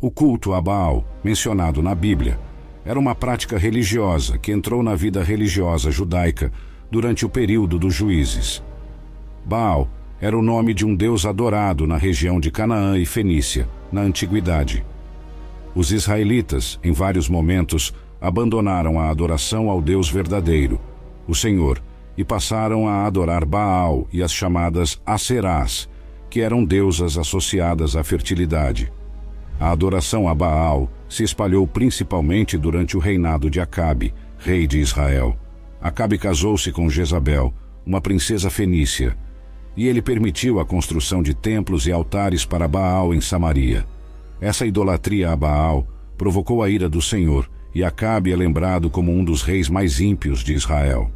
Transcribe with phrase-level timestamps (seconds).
[0.00, 2.38] O culto a Baal, mencionado na Bíblia,
[2.84, 6.52] era uma prática religiosa que entrou na vida religiosa judaica
[6.88, 8.62] durante o período dos juízes.
[9.44, 9.88] Baal
[10.20, 14.86] era o nome de um deus adorado na região de Canaã e Fenícia, na antiguidade.
[15.74, 20.80] Os israelitas, em vários momentos, abandonaram a adoração ao Deus verdadeiro,
[21.26, 21.82] o Senhor,
[22.16, 25.88] e passaram a adorar Baal e as chamadas Aserás,
[26.30, 28.92] que eram deusas associadas à fertilidade.
[29.58, 35.36] A adoração a Baal se espalhou principalmente durante o reinado de Acabe, rei de Israel.
[35.80, 37.52] Acabe casou-se com Jezabel,
[37.84, 39.16] uma princesa fenícia,
[39.76, 43.84] e ele permitiu a construção de templos e altares para Baal em Samaria.
[44.40, 45.86] Essa idolatria a Baal
[46.16, 50.42] provocou a ira do Senhor, e Acabe é lembrado como um dos reis mais ímpios
[50.42, 51.10] de Israel.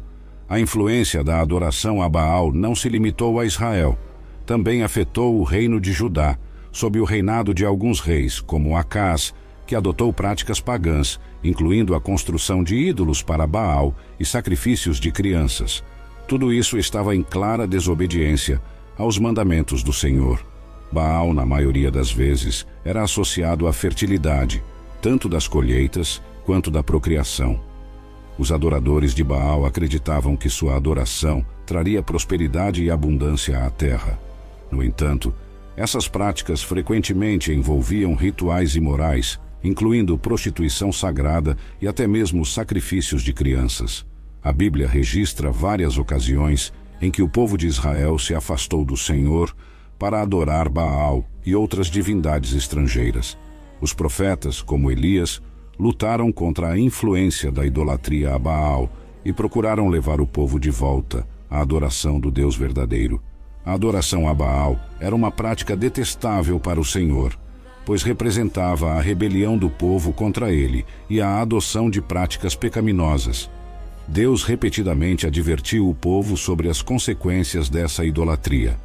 [0.47, 3.97] A influência da adoração a Baal não se limitou a Israel.
[4.45, 6.37] Também afetou o reino de Judá,
[6.73, 9.33] sob o reinado de alguns reis, como Acás,
[9.65, 15.81] que adotou práticas pagãs, incluindo a construção de ídolos para Baal e sacrifícios de crianças.
[16.27, 18.61] Tudo isso estava em clara desobediência
[18.97, 20.45] aos mandamentos do Senhor.
[20.91, 24.63] Baal, na maioria das vezes, era associado à fertilidade,
[25.01, 27.59] tanto das colheitas quanto da procriação.
[28.37, 34.19] Os adoradores de Baal acreditavam que sua adoração traria prosperidade e abundância à terra.
[34.71, 35.33] No entanto,
[35.75, 44.05] essas práticas frequentemente envolviam rituais imorais, incluindo prostituição sagrada e até mesmo sacrifícios de crianças.
[44.43, 49.55] A Bíblia registra várias ocasiões em que o povo de Israel se afastou do Senhor
[49.97, 53.37] para adorar Baal e outras divindades estrangeiras.
[53.81, 55.41] Os profetas, como Elias,
[55.79, 58.91] lutaram contra a influência da idolatria a Baal
[59.25, 63.21] e procuraram levar o povo de volta à adoração do Deus verdadeiro.
[63.65, 67.37] A adoração a Baal era uma prática detestável para o Senhor,
[67.85, 73.49] pois representava a rebelião do povo contra ele e a adoção de práticas pecaminosas.
[74.05, 78.77] Deus repetidamente advertiu o povo sobre as consequências dessa idolatria.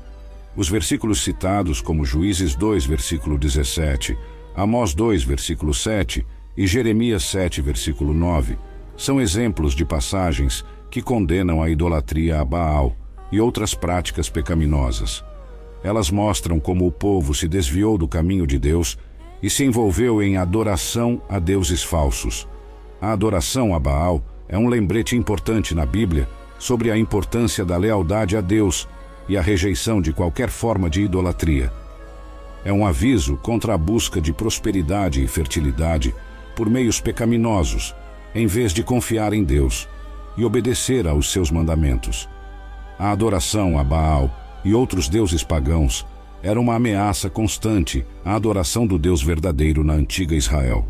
[0.57, 4.17] Os versículos citados, como Juízes 2, versículo 17,
[4.55, 6.25] Amós 2, versículo 7,
[6.57, 8.57] e Jeremias 7, versículo 9,
[8.97, 12.97] são exemplos de passagens que condenam a idolatria a Baal
[13.31, 15.25] e outras práticas pecaminosas.
[15.83, 18.99] Elas mostram como o povo se desviou do caminho de Deus
[19.43, 22.49] e se envolveu em adoração a deuses falsos.
[23.01, 26.29] A adoração a Baal é um lembrete importante na Bíblia
[26.59, 28.89] sobre a importância da lealdade a Deus
[29.29, 31.73] e a rejeição de qualquer forma de idolatria.
[32.65, 36.15] É um aviso contra a busca de prosperidade e fertilidade
[36.57, 37.95] por meios pecaminosos,
[38.35, 39.89] em vez de confiar em Deus
[40.37, 42.29] e obedecer aos seus mandamentos.
[42.99, 44.29] A adoração a Baal
[44.65, 46.05] e outros deuses pagãos
[46.43, 50.85] era uma ameaça constante à adoração do Deus verdadeiro na antiga Israel.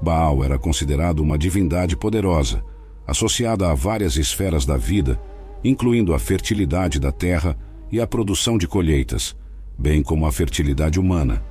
[0.00, 2.64] Baal era considerado uma divindade poderosa,
[3.06, 5.20] associada a várias esferas da vida,
[5.64, 7.58] incluindo a fertilidade da terra
[7.90, 9.36] e a produção de colheitas,
[9.76, 11.42] bem como a fertilidade humana.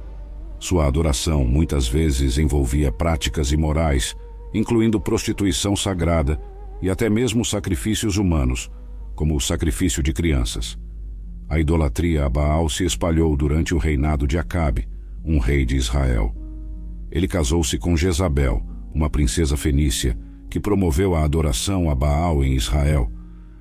[0.59, 4.15] Sua adoração muitas vezes envolvia práticas imorais,
[4.53, 6.39] incluindo prostituição sagrada
[6.81, 8.69] e até mesmo sacrifícios humanos,
[9.21, 10.75] como o sacrifício de crianças.
[11.47, 14.87] A idolatria a Baal se espalhou durante o reinado de Acabe,
[15.23, 16.33] um rei de Israel.
[17.11, 20.17] Ele casou-se com Jezabel, uma princesa fenícia,
[20.49, 23.11] que promoveu a adoração a Baal em Israel.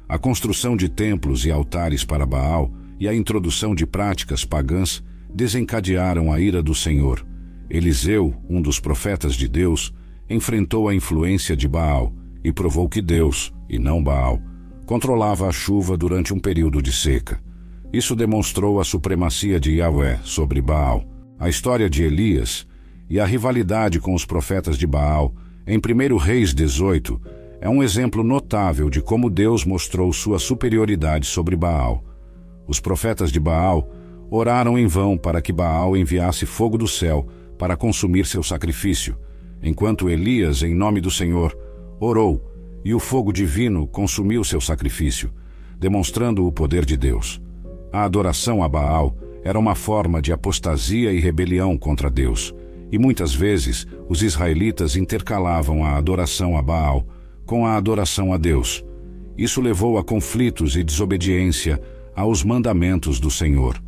[0.08, 6.32] A construção de templos e altares para Baal e a introdução de práticas pagãs desencadearam
[6.32, 7.22] a ira do Senhor.
[7.68, 9.92] Eliseu, um dos profetas de Deus,
[10.26, 14.40] enfrentou a influência de Baal e provou que Deus, e não Baal,
[14.90, 17.40] controlava a chuva durante um período de seca.
[17.92, 21.04] Isso demonstrou a supremacia de Yahweh sobre Baal.
[21.38, 22.66] A história de Elias
[23.08, 25.32] e a rivalidade com os profetas de Baal,
[25.64, 27.20] em 1 Reis 18,
[27.60, 32.02] é um exemplo notável de como Deus mostrou sua superioridade sobre Baal.
[32.66, 33.88] Os profetas de Baal
[34.28, 39.16] oraram em vão para que Baal enviasse fogo do céu para consumir seu sacrifício,
[39.62, 41.56] enquanto Elias, em nome do Senhor,
[42.00, 42.49] orou
[42.84, 45.32] e o fogo divino consumiu seu sacrifício,
[45.78, 47.40] demonstrando o poder de Deus.
[47.92, 52.54] A adoração a Baal era uma forma de apostasia e rebelião contra Deus,
[52.92, 57.06] e muitas vezes os israelitas intercalavam a adoração a Baal
[57.46, 58.84] com a adoração a Deus.
[59.36, 61.80] Isso levou a conflitos e desobediência
[62.14, 63.82] aos mandamentos do Senhor.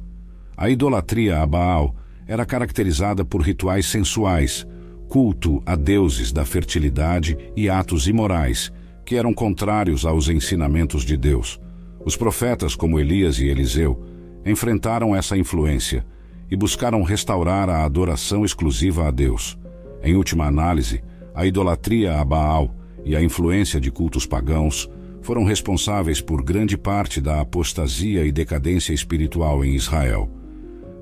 [0.56, 1.94] A idolatria a Baal
[2.26, 4.66] era caracterizada por rituais sensuais,
[5.08, 8.72] culto a deuses da fertilidade e atos imorais,
[9.04, 11.60] que eram contrários aos ensinamentos de Deus.
[12.04, 14.02] Os profetas, como Elias e Eliseu,
[14.44, 16.04] enfrentaram essa influência
[16.50, 19.58] e buscaram restaurar a adoração exclusiva a Deus.
[20.02, 21.02] Em última análise,
[21.34, 24.88] a idolatria a Baal e a influência de cultos pagãos
[25.22, 30.28] foram responsáveis por grande parte da apostasia e decadência espiritual em Israel.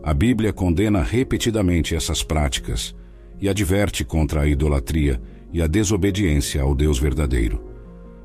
[0.02, 2.94] A Bíblia condena repetidamente essas práticas
[3.40, 5.20] e adverte contra a idolatria
[5.52, 7.69] e a desobediência ao Deus verdadeiro.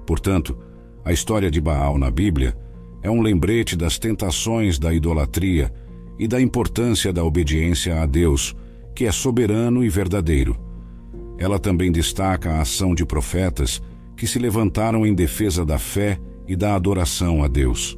[0.06, 0.58] Portanto,
[1.04, 2.56] a história de Baal na Bíblia
[3.02, 5.72] é um lembrete das tentações da idolatria
[6.18, 8.56] e da importância da obediência a Deus,
[8.96, 10.58] que é soberano e verdadeiro.
[11.38, 13.82] Ela também destaca a ação de profetas
[14.16, 16.18] que se levantaram em defesa da fé
[16.48, 17.98] e da adoração a Deus.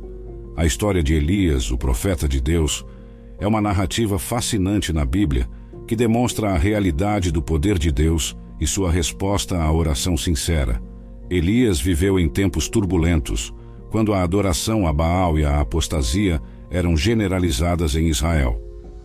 [0.56, 2.84] A história de Elias, o profeta de Deus,
[3.40, 5.48] é uma narrativa fascinante na Bíblia
[5.88, 10.82] que demonstra a realidade do poder de Deus e sua resposta à oração sincera.
[11.30, 13.54] Elias viveu em tempos turbulentos,
[13.90, 18.62] quando a adoração a Baal e a apostasia eram generalizadas em Israel.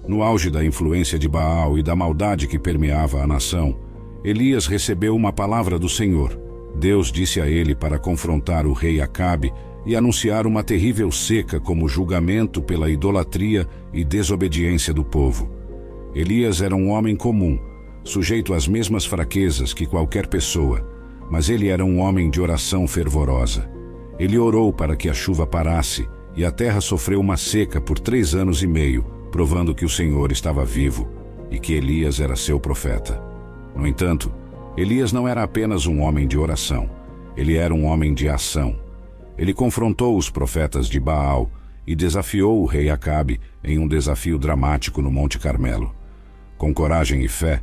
[0.07, 3.77] No auge da influência de Baal e da maldade que permeava a nação,
[4.25, 6.39] Elias recebeu uma palavra do Senhor.
[6.77, 9.53] Deus disse a ele para confrontar o rei Acabe
[9.85, 15.51] e anunciar uma terrível seca como julgamento pela idolatria e desobediência do povo.
[16.15, 17.59] Elias era um homem comum,
[18.05, 20.92] sujeito às mesmas fraquezas que qualquer pessoa,
[21.33, 23.67] mas ele era um homem de oração fervorosa.
[24.19, 26.07] Ele orou para que a chuva parasse
[26.37, 30.31] e a terra sofreu uma seca por três anos e meio, provando que o Senhor
[30.31, 31.09] estava vivo
[31.51, 33.19] e que Elias era seu profeta.
[33.75, 34.31] No entanto,
[34.77, 36.91] Elias não era apenas um homem de oração,
[37.35, 38.79] ele era um homem de ação.
[39.39, 41.51] Ele confrontou os profetas de Baal
[41.87, 45.95] e desafiou o rei Acabe em um desafio dramático no Monte Carmelo.
[46.59, 47.63] Com coragem e fé,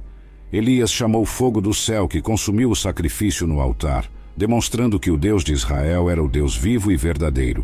[0.52, 5.44] Elias chamou fogo do céu que consumiu o sacrifício no altar, demonstrando que o Deus
[5.44, 7.64] de Israel era o Deus vivo e verdadeiro.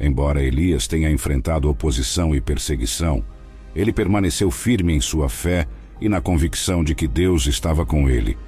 [0.00, 3.22] Embora Elias tenha enfrentado oposição e perseguição,
[3.76, 5.66] ele permaneceu firme em sua fé
[6.00, 8.38] e na convicção de que Deus estava com ele.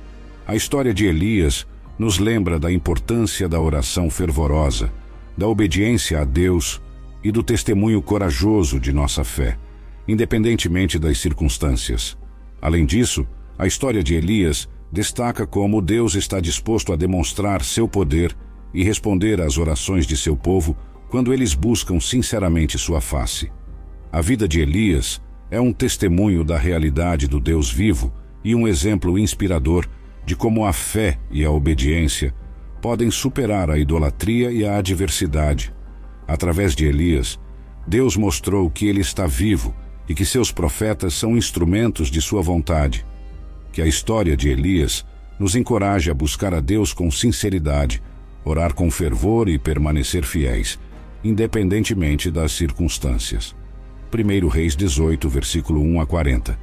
[0.46, 1.66] A história de Elias
[1.98, 4.90] nos lembra da importância da oração fervorosa,
[5.36, 6.80] da obediência a Deus
[7.22, 9.58] e do testemunho corajoso de nossa fé,
[10.08, 12.16] independentemente das circunstâncias.
[12.60, 13.26] Além disso,
[13.58, 18.36] a história de Elias destaca como Deus está disposto a demonstrar seu poder
[18.72, 20.76] e responder às orações de seu povo
[21.08, 23.50] quando eles buscam sinceramente sua face.
[24.12, 25.20] A vida de Elias
[25.50, 28.12] é um testemunho da realidade do Deus vivo
[28.44, 29.86] e um exemplo inspirador
[30.24, 32.34] de como a fé e a obediência
[32.82, 35.72] podem superar a idolatria e a adversidade.
[36.26, 37.38] Através de Elias,
[37.86, 39.74] Deus mostrou que ele está vivo
[40.08, 43.06] e que seus profetas são instrumentos de sua vontade.
[43.76, 45.04] Que a história de Elias
[45.38, 48.02] nos encoraje a buscar a Deus com sinceridade,
[48.42, 50.78] orar com fervor e permanecer fiéis,
[51.22, 53.54] independentemente das circunstâncias.
[54.10, 56.58] 1 Reis 18, versículo 1 a 40.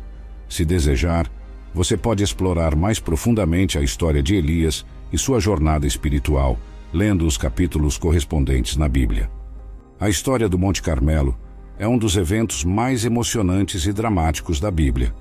[0.50, 1.32] Se desejar,
[1.72, 6.58] você pode explorar mais profundamente a história de Elias e sua jornada espiritual,
[6.92, 9.30] lendo os capítulos correspondentes na Bíblia.
[10.00, 11.38] A história do Monte Carmelo
[11.78, 15.14] é um dos eventos mais emocionantes e dramáticos da Bíblia,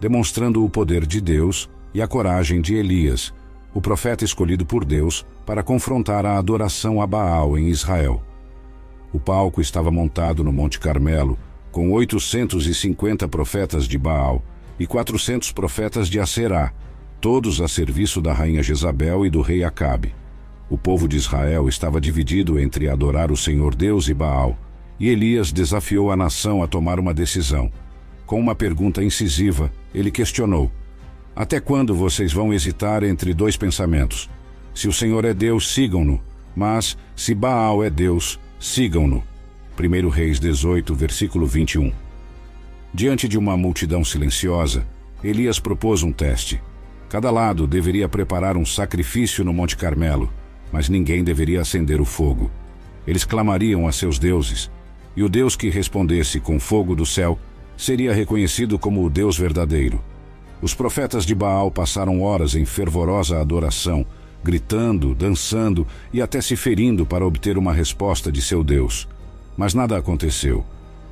[0.00, 3.32] demonstrando o poder de Deus e a coragem de Elias,
[3.72, 8.22] o profeta escolhido por Deus para confrontar a adoração a Baal em Israel.
[9.12, 11.38] O palco estava montado no Monte Carmelo,
[11.70, 14.42] com 850 profetas de Baal
[14.78, 16.72] e 400 profetas de Aserá,
[17.20, 20.14] todos a serviço da rainha Jezabel e do rei Acabe.
[20.68, 24.56] O povo de Israel estava dividido entre adorar o Senhor Deus e Baal,
[24.98, 27.70] e Elias desafiou a nação a tomar uma decisão.
[28.24, 30.70] Com uma pergunta incisiva, ele questionou:
[31.34, 34.28] Até quando vocês vão hesitar entre dois pensamentos?
[34.74, 36.22] Se o Senhor é Deus, sigam-no,
[36.54, 39.24] mas se Baal é Deus, sigam-no.
[39.78, 41.90] 1 Reis 18, versículo 21.
[42.92, 44.86] Diante de uma multidão silenciosa,
[45.24, 46.60] Elias propôs um teste.
[47.08, 50.30] Cada lado deveria preparar um sacrifício no Monte Carmelo,
[50.70, 52.50] mas ninguém deveria acender o fogo.
[53.06, 54.70] Eles clamariam a seus deuses,
[55.16, 57.38] e o Deus que respondesse com fogo do céu
[57.76, 60.00] seria reconhecido como o Deus verdadeiro.
[60.62, 64.06] Os profetas de Baal passaram horas em fervorosa adoração,
[64.42, 69.08] gritando, dançando e até se ferindo para obter uma resposta de seu Deus.
[69.56, 70.64] Mas nada aconteceu.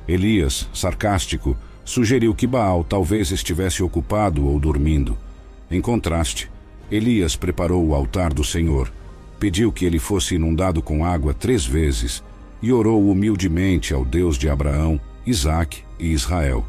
[0.07, 5.17] Elias, sarcástico, sugeriu que Baal talvez estivesse ocupado ou dormindo.
[5.69, 6.49] Em contraste,
[6.89, 8.91] Elias preparou o altar do Senhor,
[9.39, 12.23] pediu que ele fosse inundado com água três vezes
[12.61, 16.65] e orou humildemente ao Deus de Abraão, Isaque e Israel.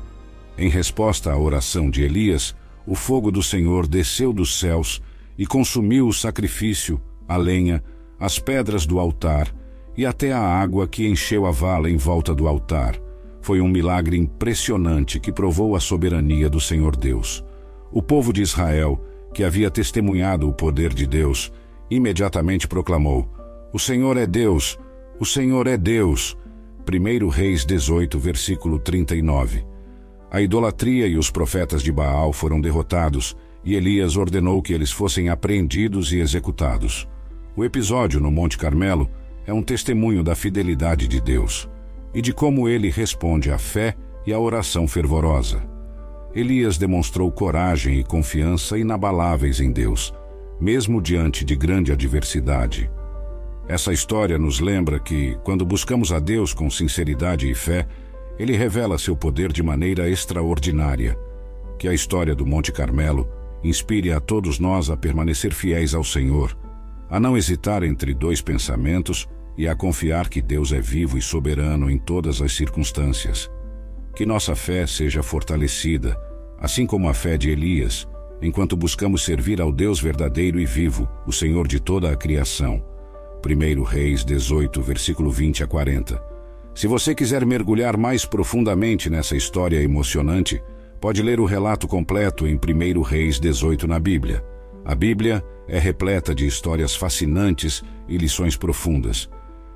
[0.57, 2.55] Em resposta à oração de Elias,
[2.87, 5.03] o fogo do Senhor desceu dos céus
[5.37, 7.83] e consumiu o sacrifício, a lenha,
[8.19, 9.55] as pedras do altar
[9.97, 12.97] e até a água que encheu a vala em volta do altar.
[13.41, 17.45] foi um milagre impressionante que provou a soberania do Senhor Deus.
[17.93, 19.01] O povo de Israel,
[19.33, 21.53] que havia testemunhado o poder de Deus,
[21.89, 23.29] imediatamente proclamou:
[23.73, 24.77] O Senhor é Deus,
[25.21, 26.37] o Senhor é Deus.
[26.89, 29.67] 1 Reis 18, versículo 39.
[30.31, 35.29] A idolatria e os profetas de Baal foram derrotados e Elias ordenou que eles fossem
[35.29, 37.09] apreendidos e executados.
[37.57, 39.11] O episódio no Monte Carmelo
[39.45, 41.69] é um testemunho da fidelidade de Deus
[42.15, 45.61] e de como ele responde à fé e à oração fervorosa.
[46.33, 50.15] Elias demonstrou coragem e confiança inabaláveis em Deus,
[50.61, 52.89] mesmo diante de grande adversidade.
[53.69, 57.87] Essa história nos lembra que, quando buscamos a Deus com sinceridade e fé,
[58.39, 61.19] Ele revela seu poder de maneira extraordinária.
[61.77, 63.29] Que a história do Monte Carmelo
[63.65, 66.57] inspire a todos nós a permanecer fiéis ao Senhor,
[67.11, 71.91] a não hesitar entre dois pensamentos e a confiar que Deus é vivo e soberano
[71.91, 73.51] em todas as circunstâncias.
[74.15, 76.17] Que nossa fé seja fortalecida,
[76.61, 78.07] assim como a fé de Elias,
[78.41, 82.96] enquanto buscamos servir ao Deus verdadeiro e vivo, o Senhor de toda a criação.
[83.45, 86.23] 1 Reis 18, versículo 20 a 40.
[86.75, 90.63] Se você quiser mergulhar mais profundamente nessa história emocionante,
[91.01, 94.45] pode ler o relato completo em 1 Reis 18 na Bíblia.
[94.85, 99.29] A Bíblia é repleta de histórias fascinantes e lições profundas.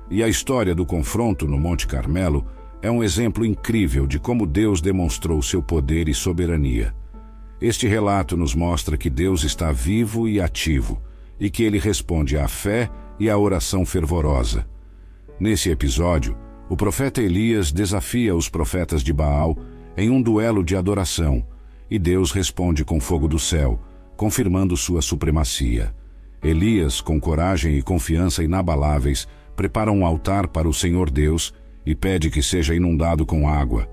[0.09, 2.45] E a história do confronto no Monte Carmelo
[2.81, 6.93] é um exemplo incrível de como Deus demonstrou seu poder e soberania.
[7.61, 11.01] Este relato nos mostra que Deus está vivo e ativo
[11.39, 12.89] e que ele responde à fé
[13.21, 14.67] e à oração fervorosa.
[15.39, 16.35] Nesse episódio,
[16.67, 19.55] o profeta Elias desafia os profetas de Baal
[19.95, 21.45] em um duelo de adoração
[21.87, 23.79] e Deus responde com fogo do céu,
[24.17, 25.93] confirmando sua supremacia.
[26.41, 31.53] Elias, com coragem e confiança inabaláveis, prepara um altar para o Senhor Deus
[31.85, 33.87] e pede que seja inundado com água.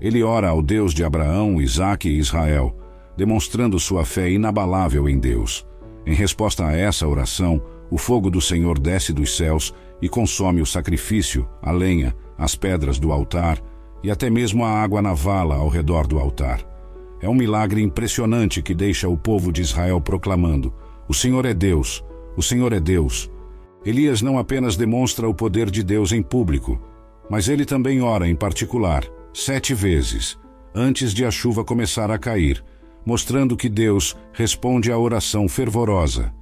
[0.00, 2.78] Ele ora ao Deus de Abraão, Isaque e Israel,
[3.16, 5.66] demonstrando sua fé inabalável em Deus.
[6.06, 10.66] Em resposta a essa oração, o fogo do Senhor desce dos céus e consome o
[10.66, 13.60] sacrifício, a lenha, as pedras do altar
[14.02, 16.64] e até mesmo a água na vala ao redor do altar.
[17.20, 20.72] É um milagre impressionante que deixa o povo de Israel proclamando:
[21.08, 22.04] O Senhor é Deus,
[22.36, 23.30] o Senhor é Deus.
[23.84, 26.80] Elias não apenas demonstra o poder de Deus em público,
[27.28, 30.38] mas ele também ora em particular, sete vezes,
[30.74, 32.62] antes de a chuva começar a cair,
[33.04, 36.32] mostrando que Deus responde à oração fervorosa.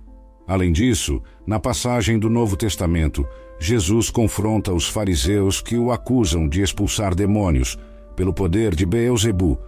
[0.46, 3.26] Além disso, na passagem do Novo Testamento,
[3.58, 7.76] Jesus confronta os fariseus que o acusam de expulsar demônios
[8.14, 9.58] pelo poder de Beelzebu,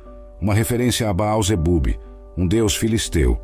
[0.41, 1.99] uma referência a Baal-Zebub,
[2.37, 3.41] um deus filisteu.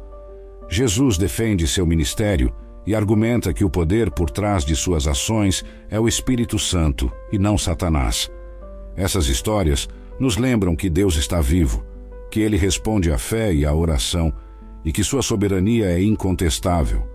[0.68, 2.52] Jesus defende seu ministério
[2.86, 7.38] e argumenta que o poder por trás de suas ações é o Espírito Santo e
[7.38, 8.30] não Satanás.
[8.96, 9.88] Essas histórias
[10.20, 11.84] nos lembram que Deus está vivo,
[12.30, 14.32] que ele responde à fé e à oração
[14.84, 17.13] e que sua soberania é incontestável.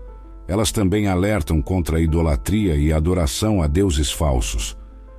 [0.50, 4.76] Elas também alertam contra a idolatria e a adoração a deuses falsos,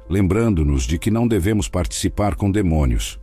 [0.08, 3.20] lembrando-nos de que não devemos participar com demônios.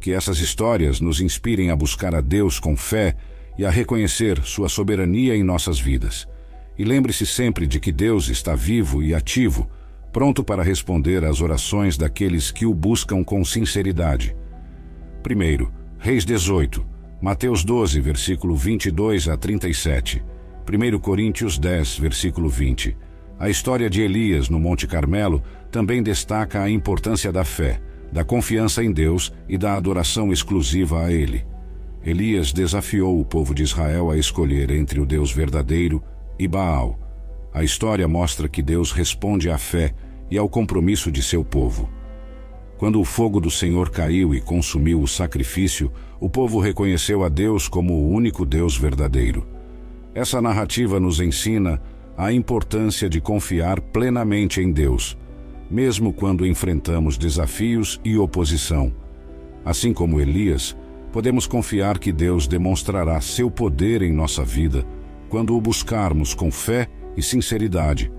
[0.00, 3.14] Que essas histórias nos inspirem a buscar a Deus com fé
[3.58, 6.26] e a reconhecer sua soberania em nossas vidas.
[6.78, 9.68] E lembre-se sempre de que Deus está vivo e ativo,
[10.10, 14.34] pronto para responder às orações daqueles que o buscam com sinceridade.
[15.22, 16.82] Primeiro, Reis 18,
[17.20, 20.24] Mateus 12, versículo 22 a 37,
[20.72, 22.96] 1 Coríntios 10, versículo 20.
[23.40, 27.80] A história de Elias no Monte Carmelo também destaca a importância da fé,
[28.12, 31.44] da confiança em Deus e da adoração exclusiva a Ele.
[32.04, 36.00] Elias desafiou o povo de Israel a escolher entre o Deus verdadeiro
[36.38, 36.96] e Baal.
[37.52, 39.92] A história mostra que Deus responde à fé
[40.30, 41.90] e ao compromisso de seu povo.
[42.78, 47.66] Quando o fogo do Senhor caiu e consumiu o sacrifício, o povo reconheceu a Deus
[47.66, 49.58] como o único Deus verdadeiro.
[50.14, 51.80] Essa narrativa nos ensina
[52.16, 55.16] a importância de confiar plenamente em Deus,
[55.70, 58.92] mesmo quando enfrentamos desafios e oposição.
[59.64, 60.76] Assim como Elias,
[61.12, 64.84] podemos confiar que Deus demonstrará seu poder em nossa vida
[65.28, 68.10] quando o buscarmos com fé e sinceridade.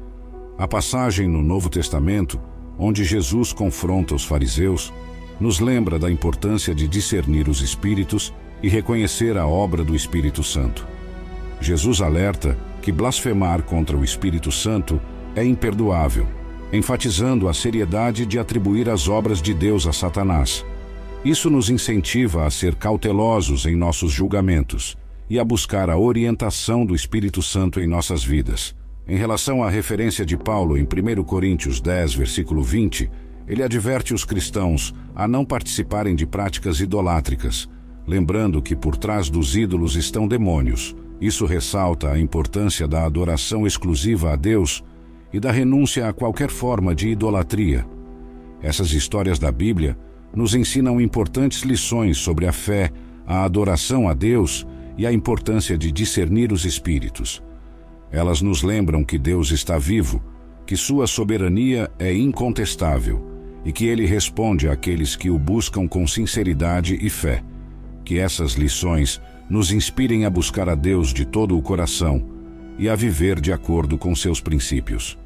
[0.58, 2.40] A passagem no Novo Testamento,
[2.80, 4.94] onde Jesus confronta os fariseus,
[5.40, 8.34] nos lembra da importância de discernir os espíritos
[8.64, 10.88] e reconhecer a obra do Espírito Santo.
[11.62, 15.00] Jesus alerta que blasfemar contra o Espírito Santo
[15.36, 16.28] é imperdoável,
[16.74, 20.66] enfatizando a seriedade de atribuir as obras de Deus a Satanás.
[21.24, 24.98] Isso nos incentiva a ser cautelosos em nossos julgamentos
[25.30, 28.76] e a buscar a orientação do Espírito Santo em nossas vidas.
[29.08, 33.10] Em relação à referência de Paulo em 1 Coríntios 10, versículo 20,
[33.48, 37.70] ele adverte os cristãos a não participarem de práticas idolátricas,
[38.08, 40.96] lembrando que por trás dos ídolos estão demônios.
[41.22, 44.84] Isso ressalta a importância da adoração exclusiva a Deus
[45.32, 47.86] e da renúncia a qualquer forma de idolatria.
[48.60, 49.96] Essas histórias da Bíblia
[50.36, 52.90] nos ensinam importantes lições sobre a fé,
[53.28, 54.66] a adoração a Deus
[54.98, 57.42] e a importância de discernir os espíritos.
[58.12, 60.24] Elas nos lembram que Deus está vivo,
[60.66, 63.30] que sua soberania é incontestável
[63.64, 67.44] e que ele responde àqueles que o buscam com sinceridade e fé.
[68.04, 72.24] Que essas lições nos inspirem a buscar a Deus de todo o coração
[72.78, 75.18] e a viver de acordo com seus princípios.